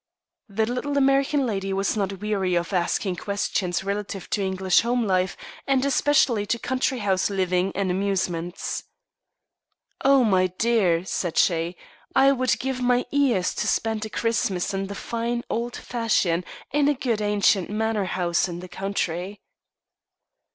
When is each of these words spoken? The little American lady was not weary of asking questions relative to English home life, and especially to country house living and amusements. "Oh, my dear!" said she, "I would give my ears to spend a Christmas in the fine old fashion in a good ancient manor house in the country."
The 0.49 0.65
little 0.65 0.97
American 0.97 1.45
lady 1.45 1.71
was 1.73 1.95
not 1.95 2.21
weary 2.21 2.55
of 2.55 2.73
asking 2.73 3.17
questions 3.17 3.83
relative 3.83 4.31
to 4.31 4.41
English 4.41 4.81
home 4.81 5.05
life, 5.05 5.37
and 5.67 5.85
especially 5.85 6.47
to 6.47 6.57
country 6.57 6.97
house 7.05 7.29
living 7.29 7.71
and 7.75 7.91
amusements. 7.91 8.85
"Oh, 10.03 10.23
my 10.23 10.47
dear!" 10.47 11.05
said 11.05 11.37
she, 11.37 11.77
"I 12.15 12.31
would 12.31 12.57
give 12.57 12.81
my 12.81 13.05
ears 13.11 13.53
to 13.53 13.67
spend 13.67 14.03
a 14.03 14.09
Christmas 14.09 14.73
in 14.73 14.87
the 14.87 14.95
fine 14.95 15.43
old 15.51 15.75
fashion 15.75 16.45
in 16.73 16.87
a 16.87 16.95
good 16.95 17.21
ancient 17.21 17.69
manor 17.69 18.05
house 18.05 18.49
in 18.49 18.59
the 18.59 18.67
country." 18.67 19.39